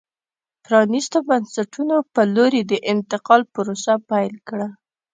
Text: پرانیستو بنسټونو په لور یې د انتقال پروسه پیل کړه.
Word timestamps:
پرانیستو 0.65 1.17
بنسټونو 1.29 1.95
په 2.13 2.21
لور 2.33 2.51
یې 2.59 2.63
د 2.71 2.73
انتقال 2.91 3.41
پروسه 3.53 3.93
پیل 4.09 4.33
کړه. 4.47 4.67